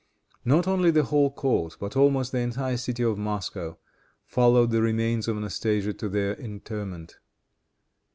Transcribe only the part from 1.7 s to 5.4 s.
but almost the entire city of Moscow, followed the remains of